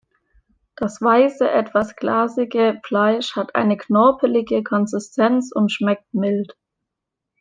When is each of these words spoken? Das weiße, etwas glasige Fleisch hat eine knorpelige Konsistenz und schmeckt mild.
Das 0.75 0.99
weiße, 0.99 1.47
etwas 1.47 1.95
glasige 1.95 2.81
Fleisch 2.83 3.35
hat 3.35 3.55
eine 3.55 3.77
knorpelige 3.77 4.63
Konsistenz 4.63 5.51
und 5.51 5.71
schmeckt 5.71 6.11
mild. 6.15 6.57